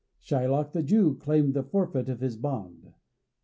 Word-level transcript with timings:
Shylock 0.19 0.71
the 0.71 0.81
Jew 0.81 1.13
claimed 1.13 1.53
the 1.53 1.61
forfeit 1.61 2.09
of 2.09 2.21
his 2.21 2.35
bond. 2.35 2.95